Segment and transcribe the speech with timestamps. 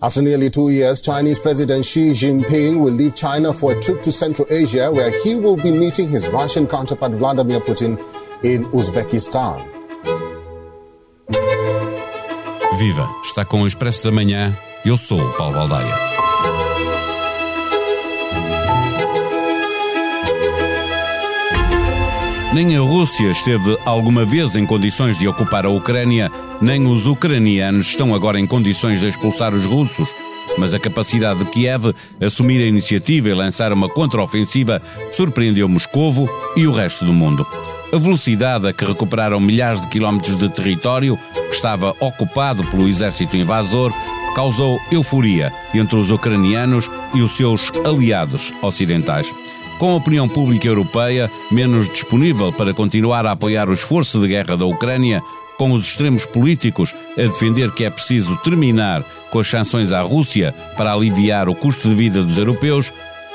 [0.00, 4.12] After nearly two years, Chinese President Xi Jinping will leave China for a trip to
[4.12, 7.98] Central Asia, where he will be meeting his Russian counterpart Vladimir Putin
[8.44, 9.66] in Uzbekistan.
[12.78, 13.08] Viva!
[13.24, 14.56] Está com o Expresso da Manhã.
[14.86, 16.27] Eu sou Paulo Baldaia.
[22.58, 26.28] Nem a Rússia esteve alguma vez em condições de ocupar a Ucrânia,
[26.60, 30.08] nem os ucranianos estão agora em condições de expulsar os russos.
[30.58, 34.82] Mas a capacidade de Kiev assumir a iniciativa e lançar uma contraofensiva
[35.12, 37.46] surpreendeu Moscovo e o resto do mundo.
[37.92, 43.36] A velocidade a que recuperaram milhares de quilómetros de território que estava ocupado pelo exército
[43.36, 43.92] invasor
[44.34, 49.32] causou euforia entre os ucranianos e os seus aliados ocidentais
[49.78, 54.56] com a opinião pública europeia menos disponível para continuar a apoiar o esforço de guerra
[54.56, 55.22] da Ucrânia,
[55.56, 60.54] com os extremos políticos a defender que é preciso terminar com as sanções à Rússia
[60.76, 62.92] para aliviar o custo de vida dos europeus,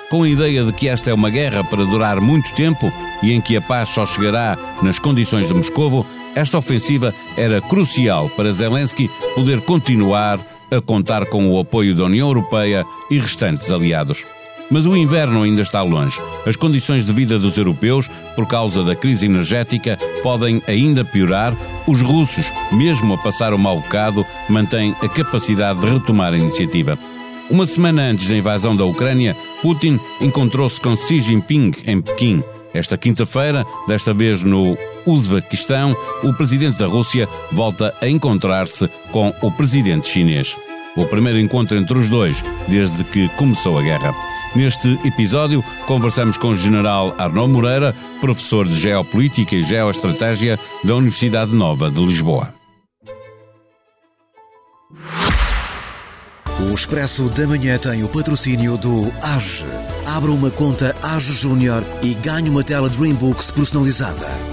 [0.09, 3.41] com a ideia de que esta é uma guerra para durar muito tempo e em
[3.41, 6.05] que a paz só chegará nas condições de Moscovo,
[6.36, 10.39] esta ofensiva era crucial para Zelensky poder continuar
[10.71, 14.25] a contar com o apoio da União Europeia e restantes aliados.
[14.72, 16.19] Mas o inverno ainda está longe.
[16.45, 21.55] As condições de vida dos europeus, por causa da crise energética, podem ainda piorar.
[21.86, 26.97] Os russos, mesmo a passar o mau bocado, mantêm a capacidade de retomar a iniciativa.
[27.50, 32.44] Uma semana antes da invasão da Ucrânia, Putin encontrou-se com Xi Jinping em Pequim.
[32.73, 39.52] Esta quinta-feira, desta vez no Uzbequistão, o presidente da Rússia volta a encontrar-se com o
[39.52, 40.55] presidente chinês.
[40.95, 44.33] O primeiro encontro entre os dois desde que começou a guerra.
[44.55, 51.55] Neste episódio, conversamos com o general Arnaud Moreira, professor de Geopolítica e Geoestratégia da Universidade
[51.55, 52.53] Nova de Lisboa.
[56.59, 59.65] O Expresso da Manhã tem o patrocínio do AGE.
[60.05, 64.52] Abra uma conta AGE Júnior e ganhe uma tela Dreambooks personalizada.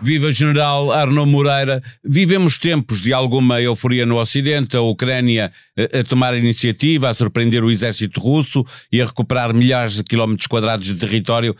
[0.00, 1.82] Viva General Arnaud Moreira.
[2.04, 7.14] Vivemos tempos de alguma euforia no Ocidente, a Ucrânia a, a tomar a iniciativa, a
[7.14, 11.56] surpreender o exército russo e a recuperar milhares de quilómetros quadrados de território.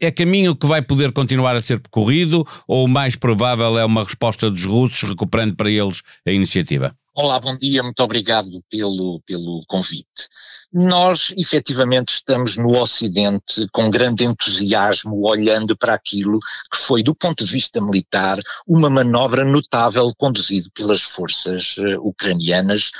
[0.00, 4.02] É caminho que vai poder continuar a ser percorrido ou o mais provável é uma
[4.02, 6.96] resposta dos russos recuperando para eles a iniciativa?
[7.16, 10.28] Olá, bom dia, muito obrigado pelo, pelo convite.
[10.72, 16.40] Nós, efetivamente, estamos no Ocidente com grande entusiasmo, olhando para aquilo
[16.72, 18.36] que foi, do ponto de vista militar,
[18.66, 22.90] uma manobra notável conduzida pelas forças uh, ucranianas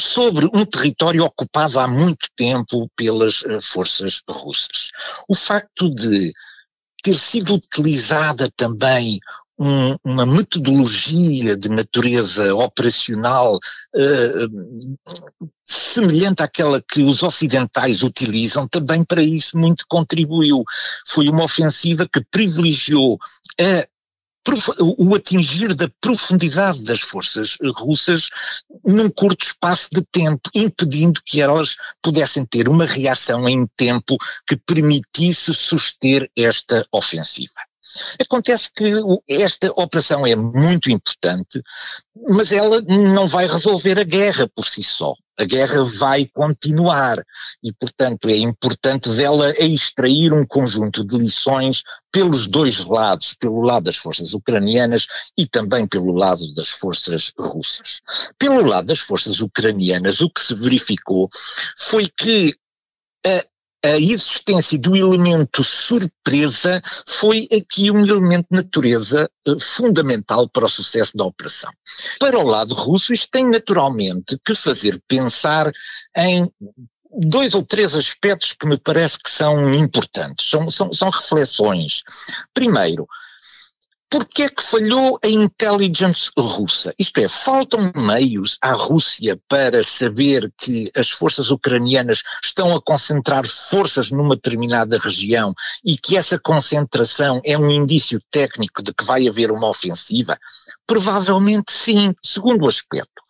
[0.00, 4.88] sobre um território ocupado há muito tempo pelas uh, forças russas.
[5.28, 6.32] O facto de
[7.02, 9.20] ter sido utilizada também
[9.58, 14.96] um, uma metodologia de natureza operacional uh,
[15.64, 20.64] semelhante àquela que os ocidentais utilizam, também para isso muito contribuiu.
[21.06, 23.18] Foi uma ofensiva que privilegiou
[23.60, 23.86] a
[24.78, 28.28] o atingir da profundidade das forças russas
[28.84, 34.54] num curto espaço de tempo, impedindo que elas pudessem ter uma reação em tempo que
[34.54, 37.54] permitisse suster esta ofensiva.
[38.20, 38.92] Acontece que
[39.28, 41.62] esta operação é muito importante,
[42.28, 45.14] mas ela não vai resolver a guerra por si só.
[45.36, 47.20] A guerra vai continuar
[47.62, 53.84] e, portanto, é importante dela extrair um conjunto de lições pelos dois lados, pelo lado
[53.84, 58.00] das forças ucranianas e também pelo lado das forças russas.
[58.38, 61.28] Pelo lado das forças ucranianas, o que se verificou
[61.76, 62.54] foi que
[63.26, 63.42] a
[63.84, 70.68] a existência do elemento surpresa foi aqui um elemento de natureza uh, fundamental para o
[70.68, 71.70] sucesso da operação.
[72.18, 75.70] Para o lado russo, isto tem naturalmente que fazer pensar
[76.16, 76.50] em
[77.12, 82.02] dois ou três aspectos que me parece que são importantes, são, são, são reflexões.
[82.52, 83.06] Primeiro,
[84.14, 86.94] Porquê é que falhou a intelligence russa?
[86.96, 93.44] Isto é, faltam meios à Rússia para saber que as forças ucranianas estão a concentrar
[93.44, 95.52] forças numa determinada região
[95.84, 100.38] e que essa concentração é um indício técnico de que vai haver uma ofensiva?
[100.86, 102.14] Provavelmente sim.
[102.22, 103.22] Segundo aspecto,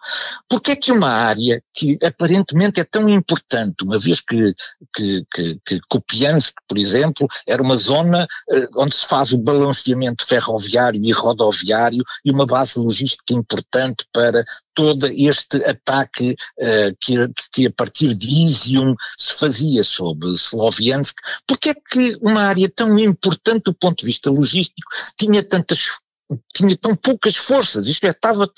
[0.48, 4.54] porque é que uma área que aparentemente é tão importante, uma vez que,
[4.94, 10.26] que, que, que Kupiansk, por exemplo, era uma zona eh, onde se faz o balanceamento
[10.26, 17.14] ferroviário e rodoviário e uma base logística importante para todo este ataque eh, que,
[17.52, 21.16] que a partir de Izium se fazia sobre Sloviansk,
[21.46, 26.03] porque é que uma área tão importante do ponto de vista logístico tinha tantas
[26.52, 28.50] tinha tão poucas forças, isto é, estava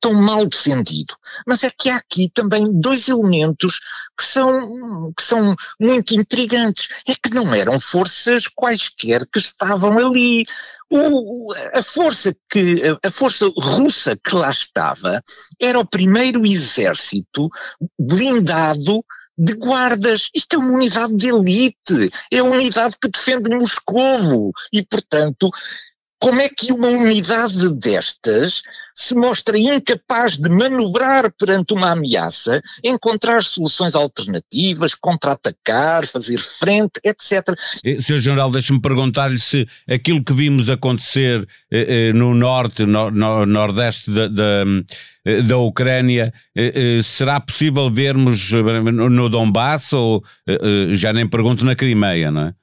[0.00, 1.14] tão mal defendido.
[1.46, 3.80] Mas é que há aqui também dois elementos
[4.18, 6.88] que são, que são muito intrigantes.
[7.08, 10.44] É que não eram forças quaisquer que estavam ali.
[10.90, 15.22] O, a força que, a força russa que lá estava
[15.60, 17.48] era o primeiro exército
[17.98, 19.04] blindado
[19.36, 20.28] de guardas.
[20.34, 25.50] Isto é uma unidade de elite, é a unidade que defende Moscovo e, portanto,
[26.20, 28.62] como é que uma unidade destas
[28.94, 37.58] se mostra incapaz de manobrar perante uma ameaça, encontrar soluções alternativas, contra-atacar, fazer frente, etc.
[38.00, 38.20] Sr.
[38.20, 44.10] General, deixe-me perguntar-lhe se aquilo que vimos acontecer eh, eh, no norte, no, no nordeste
[44.10, 44.64] da, da,
[45.26, 51.64] eh, da Ucrânia, eh, eh, será possível vermos no Donbass ou eh, já nem pergunto
[51.64, 52.54] na Crimeia, não é?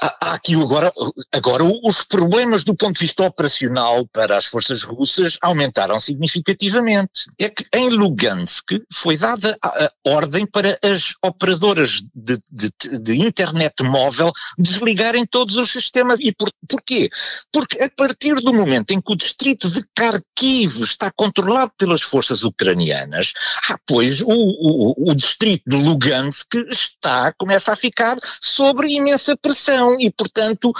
[0.00, 0.92] Há aqui agora,
[1.32, 7.30] agora os problemas do ponto de vista operacional para as forças russas aumentaram significativamente.
[7.38, 13.82] É que em Lugansk foi dada a, ordem para as operadoras de, de, de, internet
[13.82, 16.20] móvel desligarem todos os sistemas.
[16.20, 17.08] E por, porquê?
[17.52, 22.44] Porque a partir do momento em que o distrito de Kharkiv está controlado pelas forças
[22.44, 23.32] ucranianas,
[23.70, 29.87] ah, pois o, o, o distrito de Lugansk está, começa a ficar sobre imensa pressão
[29.98, 30.72] e, portanto,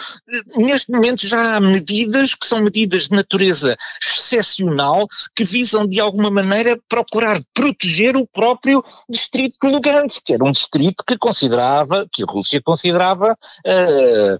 [0.57, 6.31] neste momento já há medidas que são medidas de natureza excepcional que visam, de alguma
[6.31, 12.23] maneira, procurar proteger o próprio distrito de Lugansk, que era um distrito que considerava, que
[12.23, 14.39] a Rússia considerava uh,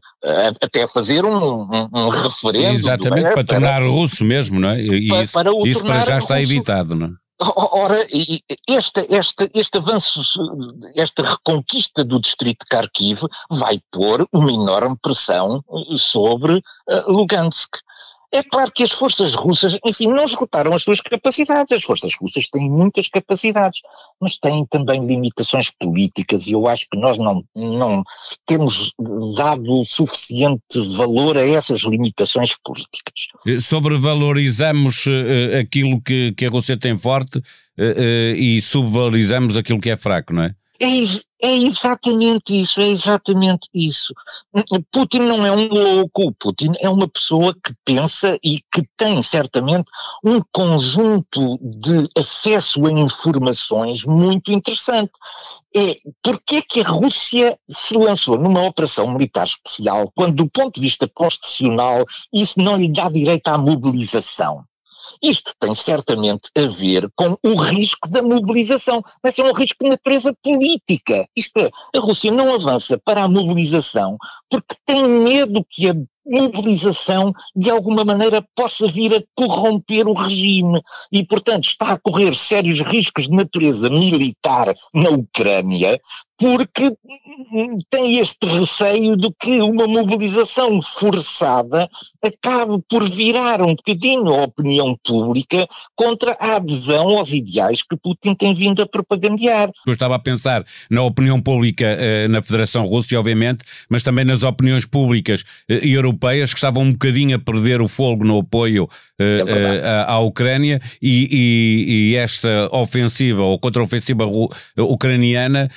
[0.63, 2.75] até fazer um, um, um referendo.
[2.75, 4.81] Exatamente, para, para tornar russo mesmo, não é?
[4.81, 6.53] E para, isso, para isso para já está russo.
[6.53, 7.28] evitado, não é?
[7.41, 8.05] Ora,
[8.67, 10.23] este, este, este avanço,
[10.97, 15.63] esta reconquista do distrito de Kharkiv vai pôr uma enorme pressão
[15.97, 17.77] sobre uh, Lugansk.
[18.33, 21.73] É claro que as forças russas, enfim, não esgotaram as suas capacidades.
[21.73, 23.81] As forças russas têm muitas capacidades,
[24.21, 28.03] mas têm também limitações políticas e eu acho que nós não, não
[28.47, 28.93] temos
[29.37, 30.61] dado suficiente
[30.97, 33.29] valor a essas limitações políticas.
[33.47, 39.81] Eh, sobrevalorizamos uh, aquilo que, que a Rússia tem forte uh, uh, e subvalorizamos aquilo
[39.81, 40.55] que é fraco, não é?
[40.81, 40.87] É,
[41.43, 44.15] é, exatamente isso, é exatamente isso.
[44.93, 49.91] Putin não é um louco, Putin é uma pessoa que pensa e que tem certamente
[50.25, 55.11] um conjunto de acesso a informações muito interessante.
[55.75, 60.77] É porque é que a Rússia se lançou numa operação militar especial quando, do ponto
[60.77, 64.68] de vista constitucional, isso não lhe dá direito à mobilização?
[65.23, 69.91] Isto tem certamente a ver com o risco da mobilização, mas é um risco de
[69.91, 71.27] natureza política.
[71.37, 74.17] Isto é, a Rússia não avança para a mobilização
[74.49, 75.95] porque tem medo que a
[76.29, 80.81] mobilização de alguma maneira possa vir a corromper o regime
[81.11, 85.99] e, portanto, está a correr sérios riscos de natureza militar na Ucrânia
[86.39, 86.93] porque
[87.91, 91.89] tem este receio de que uma mobilização forçada
[92.23, 98.35] acabe por virar um bocadinho a opinião pública contra a adesão aos ideais que Putin
[98.35, 99.71] tem vindo a propagandear.
[99.87, 104.43] Eu estava a pensar na opinião pública eh, na Federação Russa, obviamente, mas também nas
[104.43, 109.43] opiniões públicas eh, europeias que estavam um bocadinho a perder o fogo no apoio eh,
[109.47, 114.25] é à, à Ucrânia e, e, e, esta ofensiva ou contra-ofensiva
[114.77, 115.69] ucraniana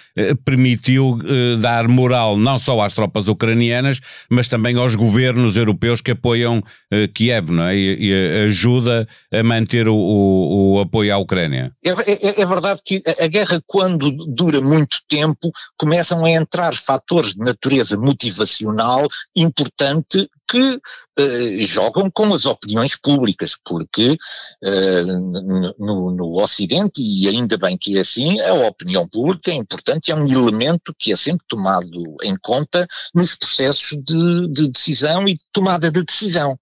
[0.52, 6.12] permitiu eh, dar moral não só às tropas ucranianas, mas também aos governos europeus que
[6.12, 7.76] apoiam eh, Kiev, não é?
[7.76, 11.72] E, e ajuda a manter o, o, o apoio à Ucrânia.
[11.84, 17.34] É, é, é, verdade que a guerra, quando dura muito tempo, começam a entrar fatores
[17.34, 24.18] de natureza motivacional importante que uh, jogam com as opiniões públicas, porque
[24.62, 30.12] uh, no, no, Ocidente, e ainda bem que é assim, a opinião pública é importante,
[30.12, 35.36] é um elemento que é sempre tomado em conta nos processos de, de decisão e
[35.36, 36.60] de tomada de decisão.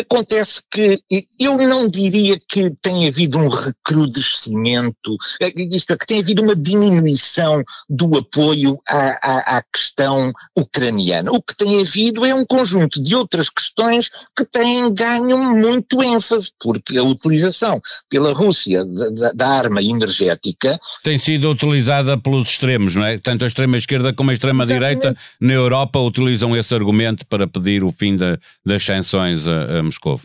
[0.00, 1.00] Acontece que
[1.40, 5.16] eu não diria que tem havido um recrudescimento,
[5.56, 11.32] isto é, que tem havido uma diminuição do apoio à, à, à questão ucraniana.
[11.32, 16.02] O que tem havido é um conjunto de outros outras questões que têm ganho muito
[16.02, 22.96] ênfase, porque a utilização pela Rússia da, da arma energética tem sido utilizada pelos extremos,
[22.96, 23.18] não é?
[23.18, 28.16] Tanto a extrema-esquerda como a extrema-direita na Europa utilizam esse argumento para pedir o fim
[28.16, 30.18] da, das sanções a, a Moscou.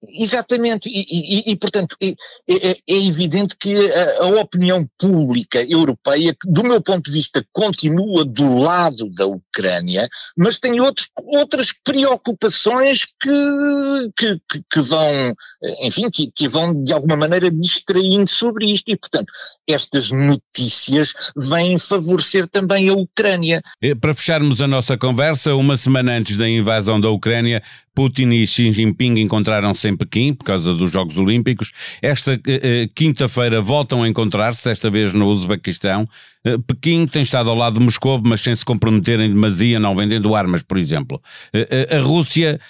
[0.00, 2.14] Exatamente, e, e, e portanto é,
[2.48, 8.58] é, evidente que a, a, opinião pública europeia, do meu ponto de vista, continua do
[8.58, 15.34] lado da Ucrânia, mas tem outras preocupações que, que, que, que vão,
[15.82, 19.32] enfim, que, que, vão de alguma maneira distraindo sobre isto, e portanto
[19.68, 23.60] estas notícias vêm favorecer também a Ucrânia.
[24.00, 27.60] Para fecharmos a nossa conversa, uma semana antes da invasão da Ucrânia,
[27.98, 31.72] Putin e Xi Jinping encontraram-se em Pequim por causa dos Jogos Olímpicos.
[32.00, 36.08] Esta eh quinta-feira voltam a encontrar-se, desta vez no Uzbequistão.
[36.44, 39.96] Eh, Pequim tem estado ao lado de Moscou, mas sem se comprometer em demasia, não
[39.96, 41.20] vendendo armas, por exemplo.
[41.52, 42.60] Eh a Rússia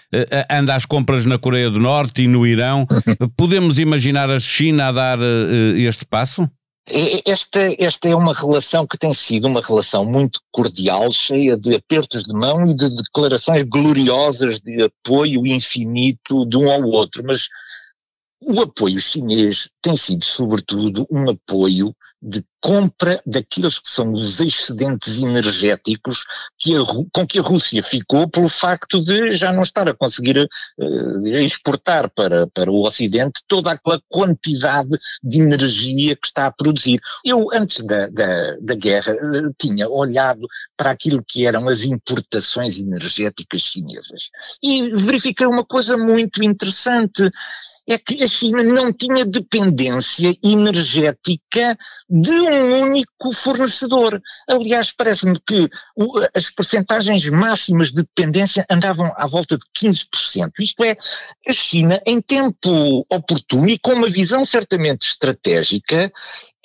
[0.50, 2.86] anda às compras na Coreia do Norte e no Irão.
[3.36, 5.18] Podemos imaginar a China a dar
[5.76, 6.48] este passo?
[7.24, 12.24] Esta, esta é uma relação que tem sido uma relação muito cordial, cheia de apertos
[12.24, 17.48] de mão e de declarações gloriosas de apoio infinito de um ao outro, mas
[18.40, 25.18] o apoio chinês tem sido, sobretudo, um apoio de compra daqueles que são os excedentes
[25.18, 26.24] energéticos
[26.58, 26.80] que a,
[27.12, 32.10] com que a Rússia ficou pelo facto de já não estar a conseguir uh, exportar
[32.10, 34.90] para, para o Ocidente toda aquela quantidade
[35.22, 37.00] de energia que está a produzir.
[37.24, 42.78] Eu, antes da, da, da guerra, uh, tinha olhado para aquilo que eram as importações
[42.78, 44.30] energéticas chinesas
[44.62, 47.30] e verifiquei uma coisa muito interessante
[47.88, 51.76] é que a China não tinha dependência energética
[52.08, 54.20] de um único fornecedor.
[54.46, 55.68] Aliás, parece-me que
[56.34, 60.50] as percentagens máximas de dependência andavam à volta de 15%.
[60.60, 60.96] Isto é,
[61.48, 66.12] a China, em tempo oportuno e com uma visão certamente estratégica,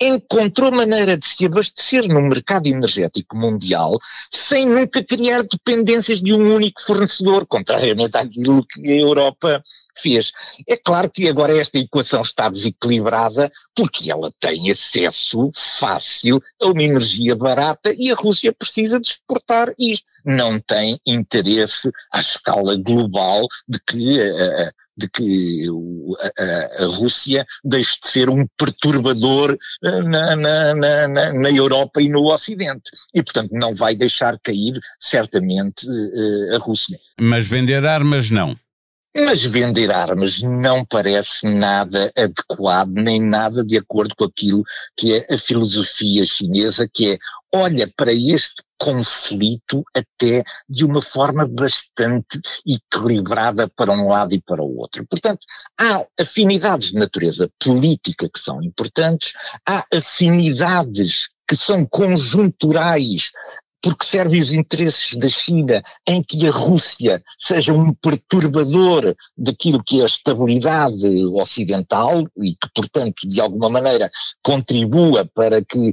[0.00, 3.98] encontrou maneira de se abastecer no mercado energético mundial
[4.30, 9.62] sem nunca criar dependências de um único fornecedor, contrariamente àquilo que a Europa
[9.96, 10.32] fez.
[10.68, 16.82] É claro que agora esta equação está desequilibrada porque ela tem acesso fácil a uma
[16.82, 20.06] energia barata e a Rússia precisa de exportar isto.
[20.24, 25.66] Não tem interesse à escala global de que uh, de que
[26.38, 32.08] a, a, Rússia deixe de ser um perturbador eh, na, na, na, na, Europa e
[32.08, 32.90] no Ocidente.
[33.12, 36.98] E, portanto, não vai deixar cair, certamente, eh, a Rússia.
[37.20, 38.56] Mas vender armas não.
[39.16, 44.64] Mas vender armas não parece nada adequado, nem nada de acordo com aquilo
[44.96, 47.18] que é a filosofia chinesa, que é
[47.54, 54.60] olha para este conflito até de uma forma bastante equilibrada para um lado e para
[54.60, 55.06] o outro.
[55.06, 55.46] Portanto,
[55.78, 59.32] há afinidades de natureza política que são importantes,
[59.64, 63.30] há afinidades que são conjunturais
[63.84, 70.00] porque servem os interesses da China em que a Rússia seja um perturbador daquilo que
[70.00, 74.10] é a estabilidade ocidental e que, portanto, de alguma maneira
[74.42, 75.92] contribua para que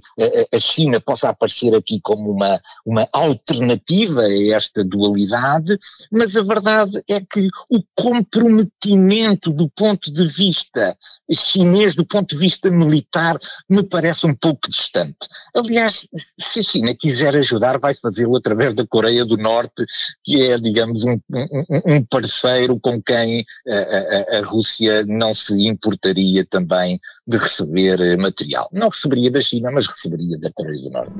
[0.53, 5.77] a China possa aparecer aqui como uma, uma alternativa a esta dualidade,
[6.09, 10.95] mas a verdade é que o comprometimento do ponto de vista
[11.29, 13.37] chinês, do ponto de vista militar,
[13.69, 15.27] me parece um pouco distante.
[15.53, 16.07] Aliás,
[16.39, 19.85] se a China quiser ajudar, vai fazê-lo através da Coreia do Norte,
[20.23, 25.67] que é, digamos, um, um, um parceiro com quem a, a, a, Rússia não se
[25.67, 28.69] importaria também de receber eh, material.
[28.71, 31.13] Não receberia da China, mas receberia da Coreia do Norte.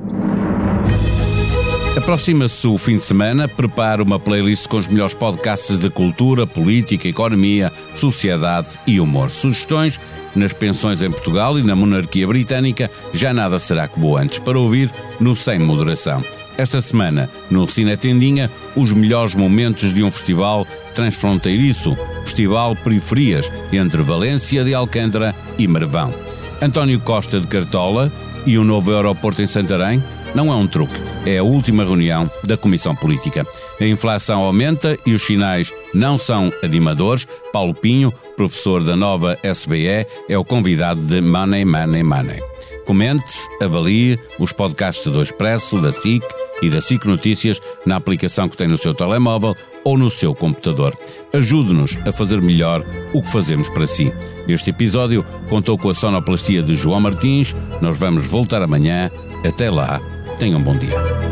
[1.96, 7.06] Aproxima-se o fim de semana, prepara uma playlist com os melhores podcasts de cultura, política,
[7.06, 9.30] economia, sociedade e humor.
[9.30, 10.00] Sugestões
[10.34, 14.90] nas pensões em Portugal e na monarquia britânica, já nada será como antes para ouvir
[15.20, 16.24] no Sem Moderação.
[16.62, 20.64] Esta semana, no Cine Tendinha, os melhores momentos de um festival
[20.94, 26.14] transfronteiriço, Festival Periferias, entre Valência de Alcântara e Marvão.
[26.60, 28.12] António Costa de Cartola
[28.46, 30.00] e o novo aeroporto em Santarém
[30.36, 30.94] não é um truque,
[31.26, 33.44] é a última reunião da Comissão Política.
[33.82, 37.26] A inflação aumenta e os sinais não são animadores.
[37.52, 42.40] Paulo Pinho, professor da nova SBE, é o convidado de Money, Money, Money.
[42.86, 46.22] Comente, avalie os podcasts do Expresso, da SIC
[46.62, 50.96] e da SIC Notícias na aplicação que tem no seu telemóvel ou no seu computador.
[51.32, 54.12] Ajude-nos a fazer melhor o que fazemos para si.
[54.46, 57.56] Este episódio contou com a sonoplastia de João Martins.
[57.80, 59.10] Nós vamos voltar amanhã.
[59.44, 60.00] Até lá,
[60.38, 61.31] tenham um bom dia.